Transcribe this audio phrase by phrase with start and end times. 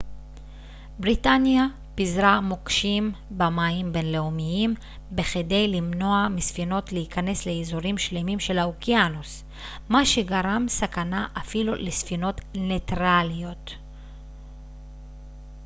[0.99, 4.75] בריטניה פיזרה מוקשים במים בינלאומיים
[5.11, 9.43] בכדי למנוע מספינות להיכנס לאיזורים שלמים של האוקיינוס
[9.89, 13.71] מה שגרם סכנה אפילו לספינות ניטרליות